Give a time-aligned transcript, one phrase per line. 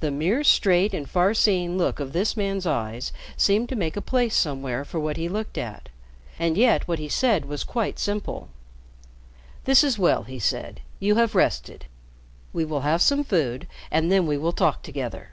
[0.00, 4.00] The mere straight and far seeing look of this man's eyes seemed to make a
[4.02, 5.88] place somewhere for what he looked at.
[6.36, 8.48] And yet what he said was quite simple.
[9.62, 10.80] "This is well," he said.
[10.98, 11.86] "You have rested.
[12.52, 15.28] We will have some food, and then we will talk together."